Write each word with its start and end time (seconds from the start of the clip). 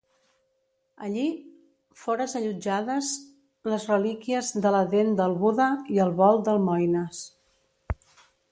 Allí 1.07 1.25
fores 2.03 2.33
allotjades 2.39 3.11
les 3.73 3.85
relíquies 3.91 4.51
de 4.65 4.71
la 4.77 4.81
Dent 4.97 5.15
del 5.21 5.39
Buda 5.45 5.71
i 5.97 6.01
el 6.07 6.17
Bol 6.23 6.45
d'almoines. 6.49 7.21